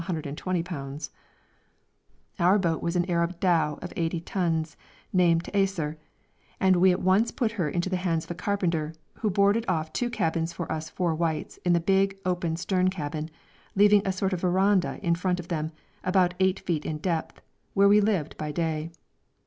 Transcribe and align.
_Our 2.39 2.57
boat 2.57 2.81
was 2.81 2.95
an 2.95 3.07
Arab 3.07 3.39
dhow 3.39 3.77
of 3.83 3.93
80 3.95 4.19
tons, 4.21 4.75
named 5.13 5.41
the 5.41 5.51
Taisir; 5.51 5.97
we 6.73 6.91
at 6.91 7.03
once 7.03 7.29
put 7.29 7.51
her 7.51 7.69
in 7.69 7.81
the 7.81 7.97
hands 7.97 8.25
of 8.25 8.31
a 8.31 8.33
carpenter, 8.33 8.95
who 9.19 9.29
boarded 9.29 9.63
off 9.67 9.93
two 9.93 10.09
cabins 10.09 10.53
for 10.53 10.71
us 10.71 10.89
four 10.89 11.13
whites, 11.13 11.57
in 11.57 11.73
the 11.73 11.79
big, 11.79 12.17
open 12.25 12.55
stern 12.55 12.87
cabin, 12.89 13.29
leaving 13.75 14.01
a 14.03 14.11
sort 14.11 14.33
of 14.33 14.41
verandah 14.41 14.99
in 15.03 15.13
front 15.13 15.39
of 15.39 15.49
them, 15.49 15.71
about 16.03 16.33
8 16.39 16.59
feet 16.61 16.83
in 16.83 16.97
depth, 16.97 17.39
where 17.75 17.87
we 17.87 18.01
lived 18.01 18.35
by 18.39 18.51
day. 18.51 18.89